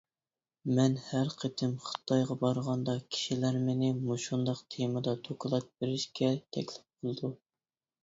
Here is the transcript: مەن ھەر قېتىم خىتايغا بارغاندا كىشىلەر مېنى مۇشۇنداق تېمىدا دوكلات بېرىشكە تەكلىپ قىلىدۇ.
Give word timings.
مەن 0.77 0.95
ھەر 1.09 1.29
قېتىم 1.43 1.75
خىتايغا 1.89 2.39
بارغاندا 2.45 2.97
كىشىلەر 3.05 3.61
مېنى 3.69 3.93
مۇشۇنداق 4.01 4.67
تېمىدا 4.75 5.17
دوكلات 5.31 5.73
بېرىشكە 5.79 6.35
تەكلىپ 6.39 6.85
قىلىدۇ. 6.93 7.37